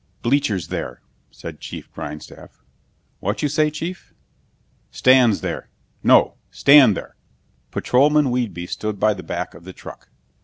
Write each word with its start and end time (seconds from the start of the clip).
"Bleachers 0.23 0.69
there," 0.69 1.03
said 1.29 1.59
Chief 1.59 1.91
Grindstaff. 1.93 2.59
"What 3.19 3.43
you 3.43 3.47
say, 3.49 3.69
chief?" 3.69 4.15
"Stands 4.89 5.41
there. 5.41 5.69
No, 6.01 6.37
stand 6.49 6.97
there." 6.97 7.15
Patrolman 7.69 8.31
Whedbee 8.31 8.65
stood 8.65 8.99
by 8.99 9.13
the 9.13 9.21
back 9.21 9.53
of 9.53 9.63
the 9.63 9.73
truck. 9.73 10.09